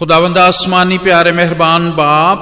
[0.00, 2.38] खुदावंद आसमानी प्यारे मेहरबान बाप,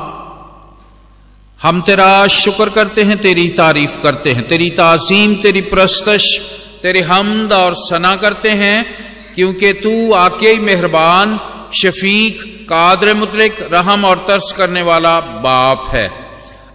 [1.62, 6.38] हम तेरा शुक्र करते हैं, तेरी तारीफ़ करते हैं, तेरी ताजीम, तेरी प्रस्तश,
[6.82, 8.94] तेरी हमद और सना करते हैं,
[9.34, 11.40] क्योंकि तू आके मेहरबान,
[11.76, 16.10] शफीक, कादर मुतलिक, रहम और तर्स करने वाला बाप है।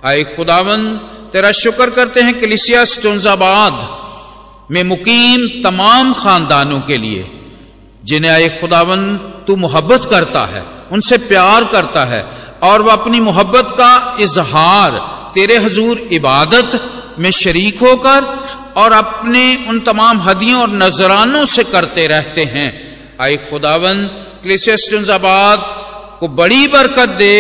[0.05, 0.97] आए खुदावन
[1.33, 3.99] तेरा शुक्र करते हैं कलिसिया स्टोजाबाद
[4.71, 7.41] में मुकीम तमाम खानदानों के लिए,
[8.03, 12.23] जिन्हें आए खुदावन तू मोहब्बत करता है। उनसे प्यार करता है
[12.63, 14.97] और वह अपनी मोहब्बत का इजहार,
[15.35, 16.79] तेरे हजूर इबादत
[17.19, 18.25] में शरीक होकर
[18.77, 22.69] और अपने उन तमाम हदियों और नजरानों से करते रहते हैं।
[23.21, 24.05] आए खुदावन
[24.43, 25.59] क्लिसियस्टबाद
[26.19, 27.35] को बड़ी बरकत दे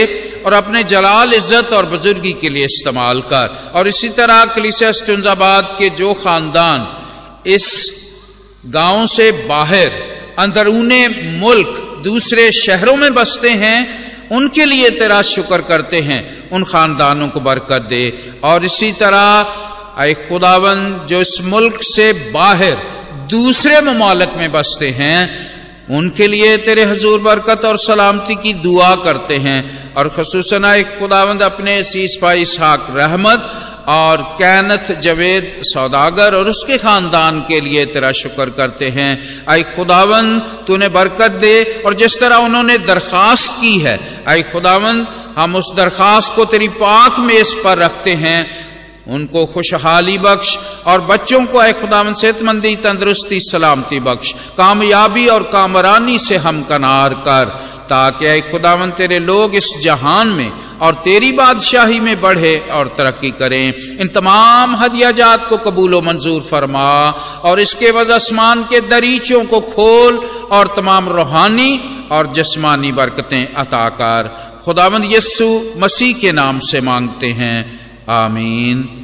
[0.45, 5.89] और अपने जलाल इज़्ज़त और बुजुर्गी के लिए इस्तेमाल कर। और इसी तरह क्लिसियस्टबाद के
[5.91, 6.87] जो खानदान
[7.49, 7.67] इस
[8.73, 9.89] गाँव से बाहर,
[10.39, 11.07] अंदरूने
[11.39, 17.39] मुल्क दूसरे शहरों में बसते हैं, उनके लिए तेरा शुक्र करते हैं। उन खानदानों को
[17.39, 19.55] बरकत दे। और इसी तरह
[19.97, 22.77] आए खुदावन, जो इस मुल्क से बाहर
[23.13, 25.53] दूसरे ममालक में बसते हैं,
[25.89, 31.43] उनके लिए तेरे हजूर बरकत और सलामती की दुआ करते हैं। और खसूस एक खुदावंद,
[31.43, 38.11] अपने सीस भाई इसहाक रहमत और कैनत जवेद सौदागर और उसके खानदान के लिए तेरा
[38.11, 44.23] शुक्र करते हैं। आई खुदावन, तूने बरकत दे और जिस तरह उन्होंने दरखास्त की है
[44.27, 48.73] आई खुदावन, हम उस दरखास्त को तेरी पाक में इस पर रखते हैं।
[49.07, 56.19] उनको खुशहाली बख्श और बच्चों को अय खुदावन सेहतमंदी, तंदुरुस्ती, सलामती बख्श। कामयाबी और कामरानी
[56.19, 57.62] से हम कनार कर।
[57.93, 63.31] ताकि अय खुदावन, तेरे लोग इस जहान में और तेरी बादशाही में बढ़े और तरक्की
[63.31, 67.09] करें। इन तमाम हदियाजात को कबूल मंजूर फरमा
[67.43, 70.17] और इसके वज आसमान के दरीचों को खोल
[70.51, 71.71] और तमाम रूहानी
[72.11, 74.35] और जस्मानी बरकतें अता कर।
[74.65, 79.02] खुदावंद यस्सु मसीह के नाम से मांगते हैं। आमीन।